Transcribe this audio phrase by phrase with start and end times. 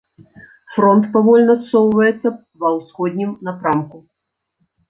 [0.77, 2.29] Фронт павольна ссоўваецца
[2.65, 3.97] ва ўсходнім напрамку.